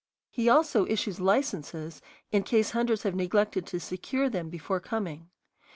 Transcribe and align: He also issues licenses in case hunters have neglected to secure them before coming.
He 0.31 0.49
also 0.49 0.87
issues 0.87 1.19
licenses 1.19 2.01
in 2.31 2.41
case 2.41 2.71
hunters 2.71 3.03
have 3.03 3.13
neglected 3.13 3.67
to 3.67 3.79
secure 3.79 4.31
them 4.31 4.49
before 4.49 4.79
coming. 4.79 5.29